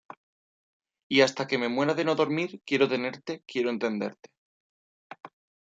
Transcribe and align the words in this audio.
y 1.07 1.21
hasta 1.21 1.45
que 1.45 1.59
me 1.59 1.69
muera 1.69 1.93
de 1.93 2.03
no 2.03 2.15
dormir, 2.15 2.59
quiero 2.65 2.87
tenerte, 2.89 3.43
quiero 3.45 3.69
entenderte. 3.69 4.31